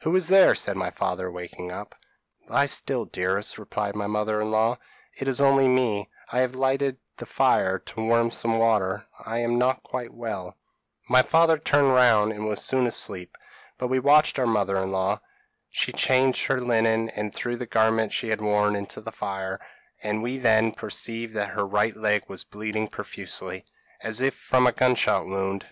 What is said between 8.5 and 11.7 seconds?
water; I am not quite well.' "My father